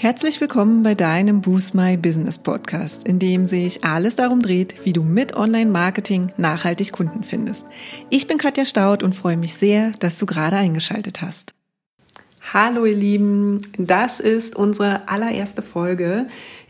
[0.00, 4.92] Herzlich willkommen bei deinem Boost My Business Podcast, in dem sich alles darum dreht, wie
[4.92, 7.66] du mit Online-Marketing nachhaltig Kunden findest.
[8.08, 11.52] Ich bin Katja Staud und freue mich sehr, dass du gerade eingeschaltet hast.
[12.52, 16.28] Hallo ihr Lieben, das ist unsere allererste Folge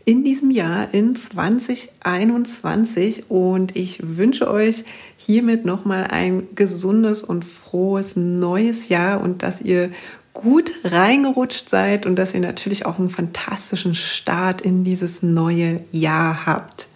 [0.09, 4.83] in diesem Jahr in 2021 und ich wünsche euch
[5.17, 9.91] hiermit nochmal ein gesundes und frohes neues Jahr und dass ihr
[10.33, 16.47] gut reingerutscht seid und dass ihr natürlich auch einen fantastischen Start in dieses neue Jahr
[16.47, 16.87] habt.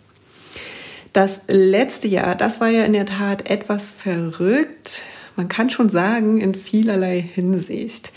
[1.11, 5.03] Das letzte Jahr, das war ja in der Tat etwas verrückt.
[5.35, 8.11] Man kann schon sagen, in vielerlei Hinsicht.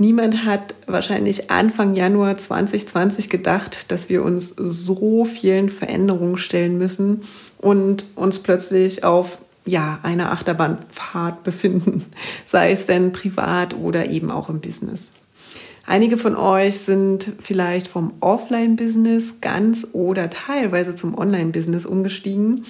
[0.00, 7.22] Niemand hat wahrscheinlich Anfang Januar 2020 gedacht, dass wir uns so vielen Veränderungen stellen müssen
[7.58, 12.06] und uns plötzlich auf ja, einer Achterbahnfahrt befinden,
[12.44, 15.10] sei es denn privat oder eben auch im Business.
[15.84, 22.66] Einige von euch sind vielleicht vom Offline-Business ganz oder teilweise zum Online-Business umgestiegen.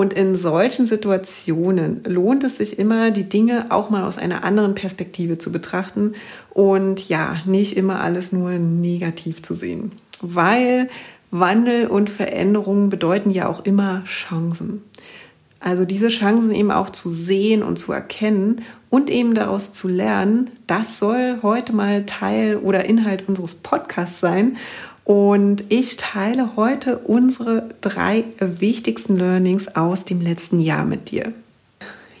[0.00, 4.74] Und in solchen Situationen lohnt es sich immer, die Dinge auch mal aus einer anderen
[4.74, 6.14] Perspektive zu betrachten
[6.54, 9.92] und ja, nicht immer alles nur negativ zu sehen.
[10.22, 10.88] Weil
[11.30, 14.82] Wandel und Veränderungen bedeuten ja auch immer Chancen.
[15.60, 20.48] Also diese Chancen eben auch zu sehen und zu erkennen und eben daraus zu lernen,
[20.66, 24.56] das soll heute mal Teil oder Inhalt unseres Podcasts sein.
[25.04, 31.32] Und ich teile heute unsere drei wichtigsten Learnings aus dem letzten Jahr mit dir.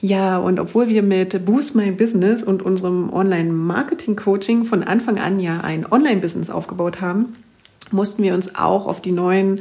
[0.00, 5.60] Ja, und obwohl wir mit Boost My Business und unserem Online-Marketing-Coaching von Anfang an ja
[5.60, 7.36] ein Online-Business aufgebaut haben,
[7.90, 9.60] mussten wir uns auch auf die neuen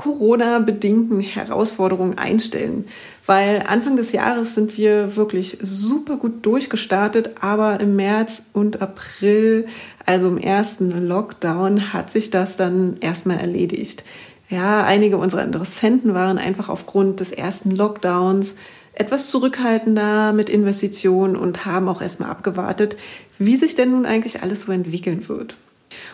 [0.00, 2.86] Corona-bedingten Herausforderungen einstellen.
[3.26, 9.66] Weil Anfang des Jahres sind wir wirklich super gut durchgestartet, aber im März und April,
[10.06, 14.02] also im ersten Lockdown, hat sich das dann erstmal erledigt.
[14.48, 18.54] Ja, einige unserer Interessenten waren einfach aufgrund des ersten Lockdowns
[18.94, 22.96] etwas zurückhaltender mit Investitionen und haben auch erstmal abgewartet,
[23.38, 25.58] wie sich denn nun eigentlich alles so entwickeln wird.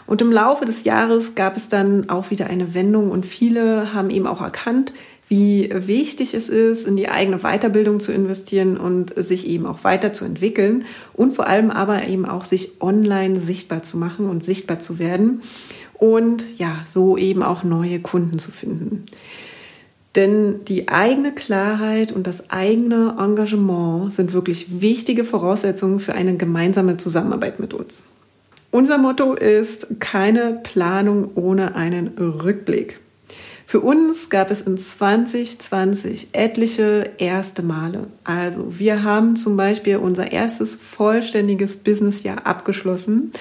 [0.07, 4.11] Und im Laufe des Jahres gab es dann auch wieder eine Wendung und viele haben
[4.11, 4.93] eben auch erkannt,
[5.29, 10.85] wie wichtig es ist, in die eigene Weiterbildung zu investieren und sich eben auch weiterzuentwickeln
[11.15, 15.43] und vor allem aber eben auch sich online sichtbar zu machen und sichtbar zu werden
[15.95, 19.05] und ja, so eben auch neue Kunden zu finden.
[20.15, 26.97] Denn die eigene Klarheit und das eigene Engagement sind wirklich wichtige Voraussetzungen für eine gemeinsame
[26.97, 28.03] Zusammenarbeit mit uns.
[28.77, 33.01] Unser Motto ist keine Planung ohne einen Rückblick.
[33.65, 38.09] Für uns gab es in 2020 etliche erste Male.
[38.25, 43.33] Also wir haben zum Beispiel unser erstes vollständiges Businessjahr abgeschlossen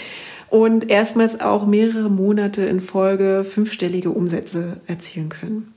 [0.50, 5.75] und erstmals auch mehrere Monate in Folge fünfstellige Umsätze erzielen können.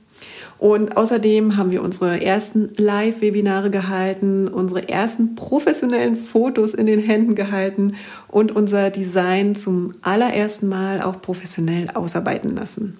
[0.57, 7.35] Und außerdem haben wir unsere ersten Live-Webinare gehalten, unsere ersten professionellen Fotos in den Händen
[7.35, 7.95] gehalten
[8.27, 12.97] und unser Design zum allerersten Mal auch professionell ausarbeiten lassen.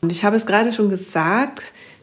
[0.00, 1.62] Und ich habe es gerade schon gesagt,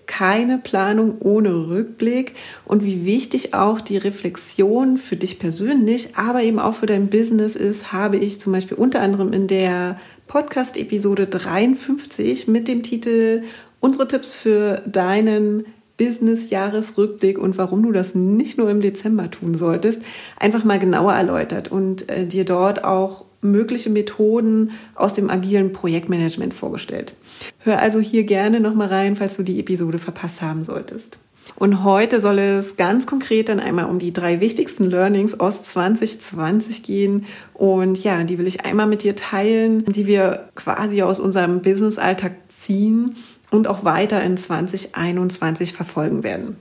[0.10, 2.34] keine Planung ohne Rückblick
[2.66, 7.56] und wie wichtig auch die Reflexion für dich persönlich, aber eben auch für dein Business
[7.56, 13.44] ist, habe ich zum Beispiel unter anderem in der Podcast-Episode 53 mit dem Titel
[13.80, 15.66] unsere Tipps für deinen
[15.98, 20.02] Business-Jahresrückblick und warum du das nicht nur im Dezember tun solltest,
[20.40, 26.54] einfach mal genauer erläutert und äh, dir dort auch mögliche Methoden aus dem agilen Projektmanagement
[26.54, 27.14] vorgestellt.
[27.60, 31.20] Hör also hier gerne nochmal rein, falls du die Episode verpasst haben solltest.
[31.56, 36.84] Und heute soll es ganz konkret dann einmal um die drei wichtigsten Learnings aus 2020
[36.84, 37.26] gehen.
[37.54, 42.34] Und ja, die will ich einmal mit dir teilen, die wir quasi aus unserem Business-Alltag
[42.50, 43.16] ziehen
[43.52, 46.58] und auch weiter in 2021 verfolgen werden.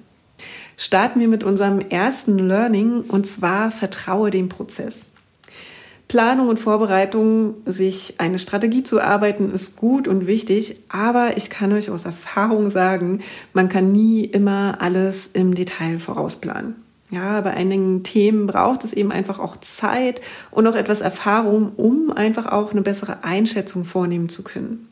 [0.77, 5.09] Starten wir mit unserem ersten Learning und zwar vertraue dem Prozess.
[6.09, 11.73] Planung und Vorbereitung, sich eine Strategie zu erarbeiten, ist gut und wichtig, aber ich kann
[11.73, 13.21] euch aus Erfahrung sagen,
[13.53, 16.77] man kann nie immer alles im Detail vorausplanen.
[17.11, 20.21] Ja, bei einigen Themen braucht es eben einfach auch Zeit
[20.51, 24.88] und auch etwas Erfahrung, um einfach auch eine bessere Einschätzung vornehmen zu können.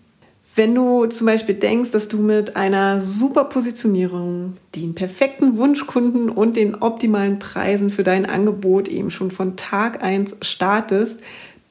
[0.57, 6.57] Wenn du zum Beispiel denkst, dass du mit einer super Positionierung, den perfekten Wunschkunden und
[6.57, 11.21] den optimalen Preisen für dein Angebot eben schon von Tag 1 startest,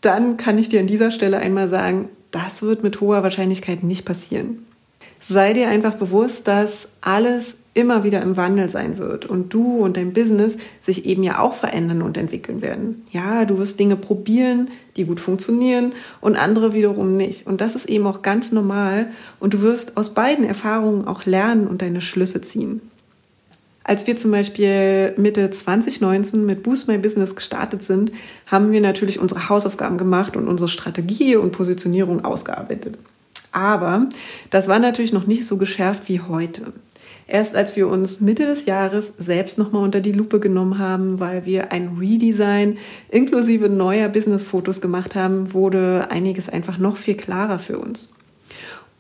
[0.02, 4.06] dann kann ich dir an dieser Stelle einmal sagen, das wird mit hoher Wahrscheinlichkeit nicht
[4.06, 4.68] passieren.
[5.20, 9.98] sei dir einfach bewusst, dass alles immer wieder im Wandel sein wird und du und
[9.98, 13.04] dein Business sich eben ja auch verändern und entwickeln werden.
[13.12, 17.48] Ja, du wirst Dinge probieren, die gut funktionieren und andere wiederum nicht.
[17.48, 19.08] Und das ist eben auch ganz normal
[19.40, 22.82] und du wirst aus beiden Erfahrungen auch lernen und deine Schlüsse ziehen.
[23.84, 28.12] Als wir zum Beispiel Mitte 2019 mit Boost My Business gestartet sind,
[28.48, 32.98] haben wir natürlich unsere Hausaufgaben gemacht und unsere Strategie und Positionierung ausgearbeitet.
[33.52, 34.10] Aber
[34.50, 36.74] das war natürlich noch nicht so geschärft wie heute.
[37.28, 41.46] Erst als wir uns Mitte des Jahres selbst nochmal unter die Lupe genommen haben, weil
[41.46, 42.78] wir ein Redesign
[43.10, 48.14] inklusive neuer Business-Fotos gemacht haben, wurde einiges einfach noch viel klarer für uns.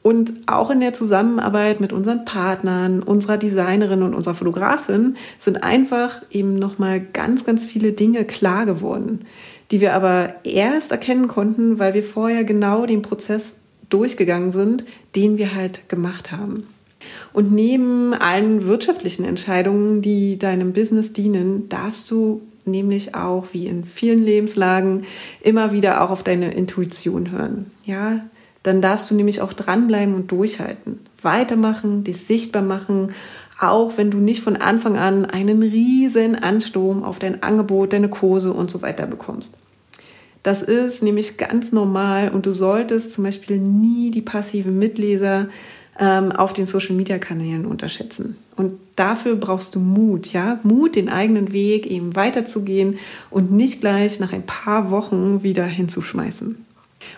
[0.01, 6.21] Und auch in der Zusammenarbeit mit unseren Partnern, unserer Designerin und unserer Fotografin sind einfach
[6.29, 9.25] eben nochmal ganz, ganz viele Dinge klar geworden,
[9.71, 13.55] die wir aber erst erkennen konnten, weil wir vorher genau den Prozess
[13.89, 14.83] durchgegangen sind,
[15.15, 16.67] den wir halt gemacht haben.
[17.33, 23.83] Und neben allen wirtschaftlichen Entscheidungen, die deinem Business dienen, darfst du nämlich auch wie in
[23.83, 25.03] vielen Lebenslagen
[25.41, 27.71] immer wieder auch auf deine Intuition hören.
[27.85, 28.21] Ja,
[28.63, 33.13] dann darfst du nämlich auch dranbleiben und durchhalten, weitermachen, dich sichtbar machen,
[33.59, 38.51] auch wenn du nicht von Anfang an einen riesen Ansturm auf dein Angebot, deine Kurse
[38.51, 39.57] und so weiter bekommst.
[40.43, 45.47] Das ist nämlich ganz normal und du solltest zum Beispiel nie die passiven Mitleser
[45.99, 48.37] ähm, auf den Social-Media-Kanälen unterschätzen.
[48.55, 52.97] Und dafür brauchst du Mut, ja, Mut, den eigenen Weg eben weiterzugehen
[53.29, 56.65] und nicht gleich nach ein paar Wochen wieder hinzuschmeißen.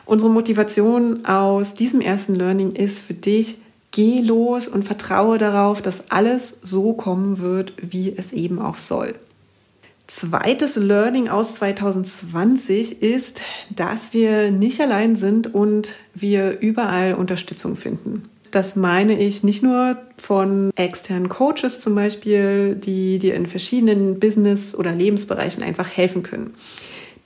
[0.05, 3.57] Unsere Motivation aus diesem ersten Learning ist für dich,
[3.91, 9.15] geh los und vertraue darauf, dass alles so kommen wird, wie es eben auch soll.
[10.07, 18.29] Zweites Learning aus 2020 ist, dass wir nicht allein sind und wir überall Unterstützung finden.
[18.51, 24.73] Das meine ich nicht nur von externen Coaches zum Beispiel, die dir in verschiedenen Business-
[24.75, 26.53] oder Lebensbereichen einfach helfen können.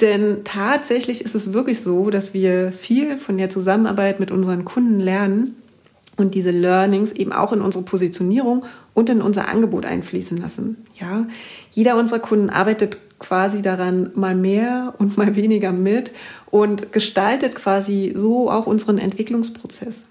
[0.01, 5.00] Denn tatsächlich ist es wirklich so, dass wir viel von der Zusammenarbeit mit unseren Kunden
[5.00, 5.56] lernen
[6.18, 10.77] und diese Learnings eben auch in unsere Positionierung und in unser Angebot einfließen lassen.
[11.00, 11.27] Ja,
[11.71, 16.12] jeder unserer Kunden arbeitet quasi daran mal mehr und mal weniger mit
[16.50, 20.06] und gestaltet quasi so auch unseren Entwicklungsprozess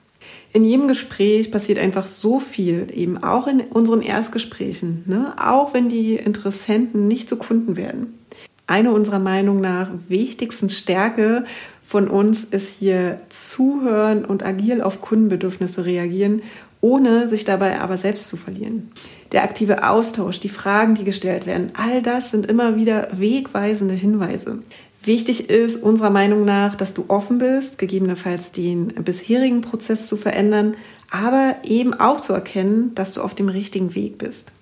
[0.52, 5.34] in jedem Gespräch passiert einfach so viel, eben auch in unseren Erstgesprächen, ne?
[5.40, 8.18] auch wenn die Interessenten nicht zu Kunden werden.
[8.66, 11.44] Eine unserer Meinung nach wichtigsten Stärke
[11.82, 16.42] von uns ist hier zuhören und agil auf Kundenbedürfnisse reagieren,
[16.80, 18.90] ohne sich dabei aber selbst zu verlieren.
[19.32, 24.60] Der aktive Austausch, die Fragen, die gestellt werden, all das sind immer wieder wegweisende Hinweise.
[25.02, 30.74] Wichtig ist unserer Meinung nach, dass du offen bist, gegebenenfalls den bisherigen Prozess zu verändern,
[31.10, 34.52] aber eben auch zu erkennen, dass du auf dem richtigen Weg bist.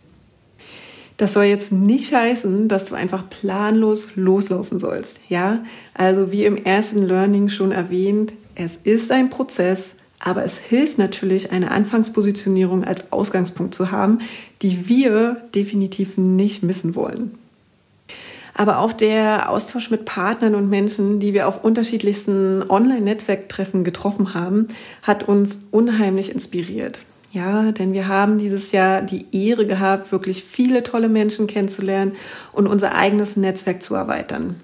[1.17, 5.19] Das soll jetzt nicht heißen, dass du einfach planlos loslaufen sollst.
[5.29, 5.65] Ja,
[5.95, 11.51] also wie im ersten Learning schon erwähnt, es ist ein Prozess, aber es hilft natürlich,
[11.51, 14.21] eine Anfangspositionierung als Ausgangspunkt zu haben,
[14.63, 17.37] die wir definitiv nicht missen wollen
[18.55, 24.69] aber auch der Austausch mit Partnern und Menschen, die wir auf unterschiedlichsten Online-Netzwerktreffen getroffen haben,
[25.03, 27.01] hat uns unheimlich inspiriert.
[27.33, 32.13] Ja, denn wir haben dieses Jahr die Ehre gehabt, wirklich viele tolle Menschen kennenzulernen
[32.53, 34.57] und unser eigenes Netzwerk zu erweitern.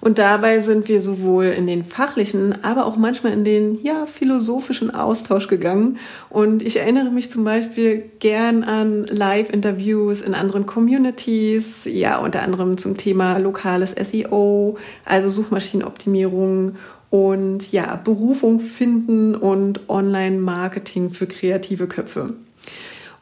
[0.00, 4.94] Und dabei sind wir sowohl in den fachlichen, aber auch manchmal in den ja, philosophischen
[4.94, 5.98] Austausch gegangen.
[6.28, 12.78] Und ich erinnere mich zum Beispiel gern an Live-Interviews in anderen Communities, ja, unter anderem
[12.78, 16.76] zum Thema lokales SEO, also Suchmaschinenoptimierung
[17.10, 22.34] und ja, Berufung finden und Online-Marketing für kreative Köpfe.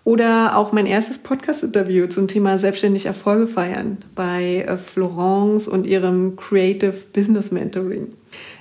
[0.04, 6.37] Oder auch mein erstes Podcast-Interview zum Thema selbstständig Erfolge feiern bei äh, Florence und ihrem
[6.37, 8.08] Creative Business Mentoring.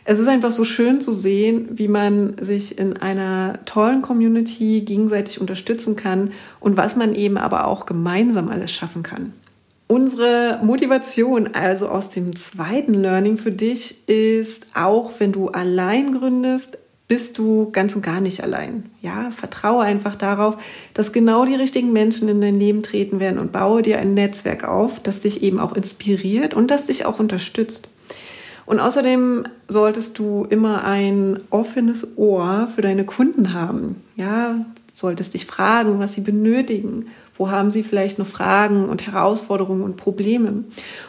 [0.05, 5.41] Es ist einfach so schön zu sehen, wie man sich in einer tollen Community gegenseitig
[5.41, 6.31] unterstützen kann
[6.61, 9.33] und was man eben aber auch gemeinsam alles schaffen kann.
[9.87, 16.77] Unsere Motivation also aus dem zweiten Learning für dich ist, auch wenn du allein gründest,
[17.07, 18.89] bist du ganz und gar nicht allein.
[19.01, 20.57] Ja, vertraue einfach darauf,
[20.93, 24.67] dass genau die richtigen Menschen in dein Leben treten werden und baue dir ein Netzwerk
[24.67, 27.89] auf, das dich eben auch inspiriert und das dich auch unterstützt.
[28.65, 33.97] Und außerdem solltest du immer ein offenes Ohr für deine Kunden haben.
[34.15, 39.83] Ja, solltest dich fragen, was sie benötigen wo haben sie vielleicht noch Fragen und Herausforderungen
[39.83, 40.63] und Probleme?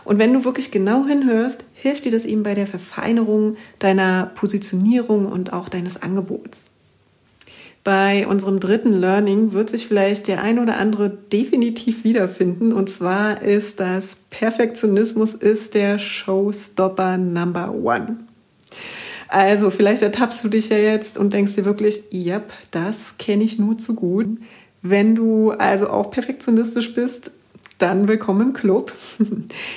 [0.04, 5.26] Und wenn du wirklich genau hinhörst, hilft dir das eben bei der Verfeinerung deiner Positionierung
[5.26, 6.70] und auch deines Angebots.
[7.84, 12.72] Bei unserem dritten Learning wird sich vielleicht der ein oder andere definitiv wiederfinden.
[12.72, 18.20] Und zwar ist das Perfektionismus ist der Showstopper Number One.
[19.28, 22.40] Also vielleicht ertappst du dich ja jetzt und denkst dir wirklich, ja,
[22.70, 24.38] das kenne ich nur zu gut.
[24.86, 27.30] Wenn du also auch perfektionistisch bist,
[27.78, 28.92] dann willkommen im Club.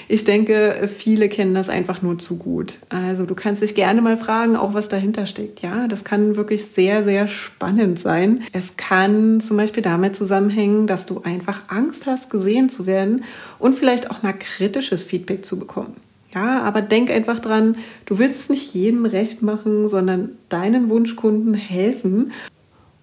[0.10, 2.78] Ich denke, viele kennen das einfach nur zu gut.
[2.90, 5.62] Also du kannst dich gerne mal fragen, auch was dahinter steckt.
[5.62, 8.42] Ja, das kann wirklich sehr, sehr spannend sein.
[8.52, 13.24] Es kann zum Beispiel damit zusammenhängen, dass du einfach Angst hast, gesehen zu werden
[13.60, 15.96] und vielleicht auch mal kritisches Feedback zu bekommen.
[16.34, 21.54] Ja, aber denk einfach dran, du willst es nicht jedem recht machen, sondern deinen Wunschkunden
[21.54, 22.32] helfen.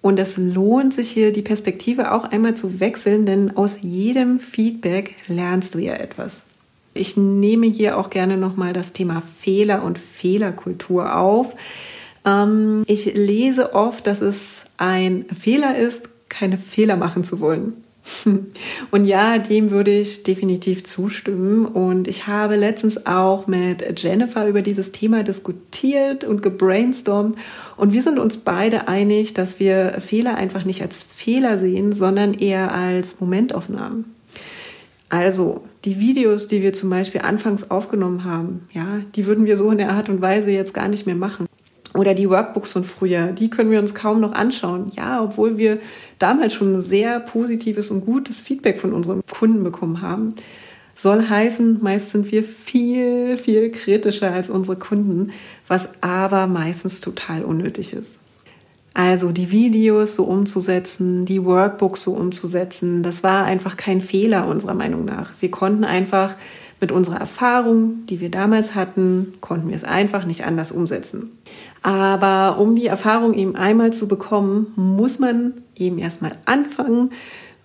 [0.05, 5.15] Und es lohnt sich hier, die Perspektive auch einmal zu wechseln, denn aus jedem Feedback
[5.27, 6.43] lernst du ja etwas.
[6.93, 11.55] Ich nehme hier auch gerne nochmal das Thema Fehler und Fehlerkultur auf.
[12.23, 17.73] Ähm, ich lese oft, dass es ein Fehler ist, keine Fehler machen zu wollen.
[18.91, 21.65] Und ja, dem würde ich definitiv zustimmen.
[21.65, 27.37] Und ich habe letztens auch mit Jennifer über dieses Thema diskutiert und gebrainstormt.
[27.77, 32.33] Und wir sind uns beide einig, dass wir Fehler einfach nicht als Fehler sehen, sondern
[32.33, 34.15] eher als Momentaufnahmen.
[35.09, 39.69] Also die Videos, die wir zum Beispiel anfangs aufgenommen haben, ja, die würden wir so
[39.71, 41.45] in der Art und Weise jetzt gar nicht mehr machen.
[41.95, 44.91] Oder die Workbooks von früher, die können wir uns kaum noch anschauen.
[44.95, 45.79] Ja, obwohl wir
[46.19, 50.35] damals schon sehr positives und gutes Feedback von unseren Kunden bekommen haben.
[50.95, 55.31] Soll heißen, meist sind wir viel, viel kritischer als unsere Kunden,
[55.67, 58.19] was aber meistens total unnötig ist.
[58.93, 64.73] Also die Videos so umzusetzen, die Workbooks so umzusetzen, das war einfach kein Fehler unserer
[64.73, 65.33] Meinung nach.
[65.41, 66.35] Wir konnten einfach
[66.85, 71.31] mit unserer Erfahrung, die wir damals hatten, konnten wir es einfach nicht anders umsetzen.
[71.81, 77.09] Aber um die Erfahrung eben einmal zu bekommen, muss man eben erstmal anfangen.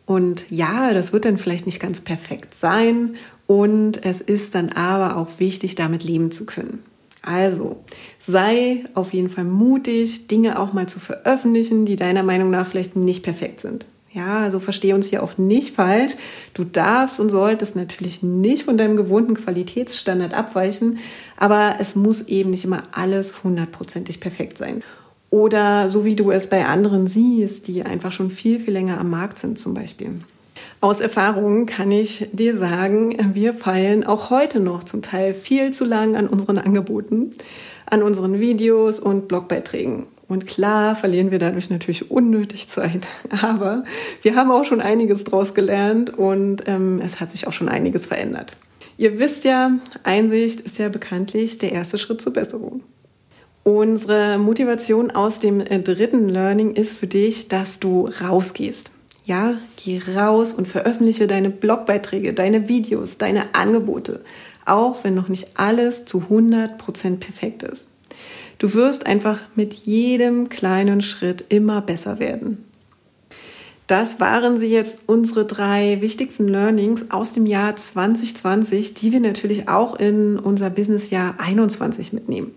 [0.07, 3.17] Und ja, das wird dann vielleicht nicht ganz perfekt sein.
[3.47, 6.83] Und es ist dann aber auch wichtig, damit leben zu können.
[7.21, 7.77] Also
[8.19, 12.97] sei auf jeden Fall mutig, Dinge auch mal zu veröffentlichen, die deiner Meinung nach vielleicht
[12.97, 13.85] nicht perfekt sind.
[14.13, 16.15] Ja, also verstehe uns hier auch nicht falsch.
[16.53, 20.99] Du darfst und solltest natürlich nicht von deinem gewohnten Qualitätsstandard abweichen,
[21.37, 24.83] aber es muss eben nicht immer alles hundertprozentig perfekt sein.
[25.31, 29.11] Oder so wie du es bei anderen siehst, die einfach schon viel, viel länger am
[29.11, 30.19] Markt sind zum Beispiel.
[30.81, 35.85] Aus Erfahrung kann ich dir sagen, wir feilen auch heute noch zum Teil viel zu
[35.85, 37.33] lang an unseren Angeboten,
[37.87, 40.07] an unseren Videos und Blogbeiträgen.
[40.31, 43.09] Und klar verlieren wir dadurch natürlich unnötig Zeit.
[43.43, 43.83] Aber
[44.23, 48.07] wir haben auch schon einiges draus gelernt und ähm, es hat sich auch schon einiges
[48.07, 48.57] verändert.
[48.97, 49.73] Ihr wisst ja,
[50.05, 52.85] Einsicht ist ja bekanntlich der erste Schritt zur Besserung.
[53.65, 58.93] Unsere Motivation aus dem äh, dritten Learning ist für dich, dass du rausgehst.
[59.25, 64.21] Ja, geh raus und veröffentliche deine Blogbeiträge, deine Videos, deine Angebote,
[64.65, 67.90] auch wenn noch nicht alles zu 100% perfekt ist.
[68.61, 72.63] Du wirst einfach mit jedem kleinen Schritt immer besser werden.
[73.87, 79.69] Das waren sie jetzt unsere drei wichtigsten Learnings aus dem Jahr 2020, die wir natürlich
[79.71, 82.53] auch in unser Businessjahr 21 mitnehmen.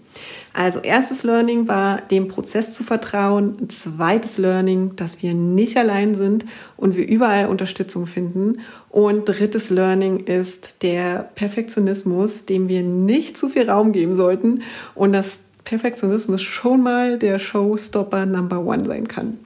[0.52, 3.70] Also erstes Learning war, dem Prozess zu vertrauen.
[3.70, 6.46] Zweites Learning, dass wir nicht allein sind
[6.76, 8.60] und wir überall Unterstützung finden.
[8.90, 14.64] Und drittes Learning ist der Perfektionismus, dem wir nicht zu viel Raum geben sollten
[14.96, 19.38] und das Perfektionismus schon mal der Showstopper Number One sein kann.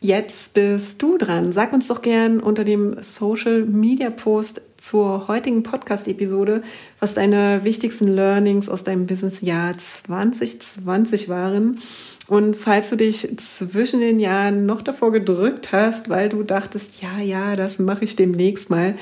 [0.00, 1.52] Jetzt bist du dran.
[1.52, 6.62] Sag uns doch gern unter dem Social Media Post zur heutigen Podcast-Episode,
[7.00, 11.80] was deine wichtigsten Learnings aus deinem Businessjahr 2020 waren
[12.28, 17.20] und falls du dich zwischen den Jahren noch davor gedrückt hast, weil du dachtest, ja,
[17.20, 18.96] ja, das mache ich demnächst mal,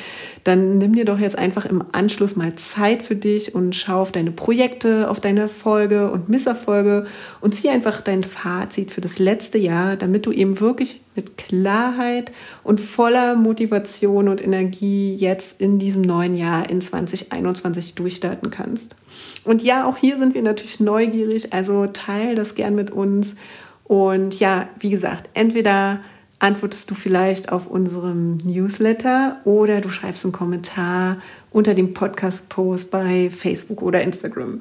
[0.45, 4.13] dann nimm dir doch jetzt einfach im Anschluss mal Zeit für dich und schau auf
[4.13, 7.07] deine Projekte, auf deine Erfolge und Misserfolge
[7.41, 12.33] und zieh einfach dein Fazit für das letzte Jahr, damit du eben wirklich mit Klarheit
[12.63, 18.97] und voller Motivation und Energie jetzt in diesem neuen Jahr in 2021 durchstarten kannst.
[19.45, 23.37] Und ja, auch hier sind wir natürlich neugierig, also teil das gern mit uns.
[23.85, 26.01] Und ja, wie gesagt, entweder
[26.39, 31.19] antwortest du vielleicht auf unserem Newsletter oder du schreibst einen Kommentar
[31.51, 34.61] unter dem Podcast-Post bei Facebook oder Instagram.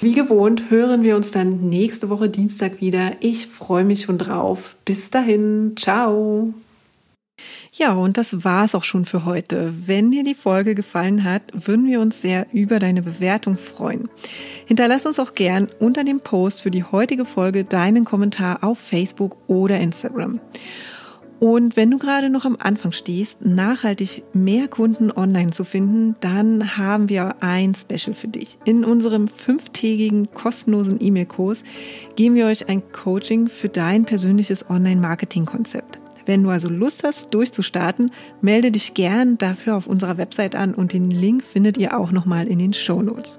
[0.00, 3.12] Wie gewohnt hören wir uns dann nächste Woche Dienstag wieder.
[3.20, 4.76] Ich freue mich schon drauf.
[4.84, 6.52] Bis dahin, ciao.
[7.72, 9.72] Ja, und das war's auch schon für heute.
[9.86, 14.08] Wenn dir die Folge gefallen hat, würden wir uns sehr über deine Bewertung freuen.
[14.66, 19.36] Hinterlass uns auch gern unter dem Post für die heutige Folge deinen Kommentar auf Facebook
[19.48, 20.40] oder Instagram.
[21.44, 26.78] Und wenn du gerade noch am Anfang stehst, nachhaltig mehr Kunden online zu finden, dann
[26.78, 28.56] haben wir ein Special für dich.
[28.64, 31.62] In unserem fünftägigen kostenlosen E-Mail-Kurs
[32.16, 35.98] geben wir euch ein Coaching für dein persönliches Online-Marketing-Konzept.
[36.24, 38.10] Wenn du also Lust hast, durchzustarten,
[38.40, 42.48] melde dich gern dafür auf unserer Website an und den Link findet ihr auch nochmal
[42.48, 43.38] in den Show Notes.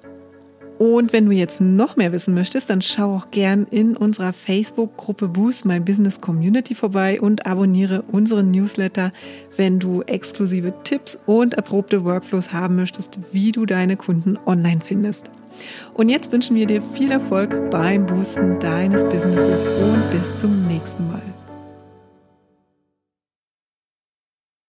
[0.81, 5.27] Und wenn du jetzt noch mehr wissen möchtest, dann schau auch gern in unserer Facebook-Gruppe
[5.27, 9.11] Boost My Business Community vorbei und abonniere unseren Newsletter,
[9.57, 15.29] wenn du exklusive Tipps und erprobte Workflows haben möchtest, wie du deine Kunden online findest.
[15.93, 21.05] Und jetzt wünschen wir dir viel Erfolg beim Boosten deines Businesses und bis zum nächsten
[21.05, 21.40] Mal.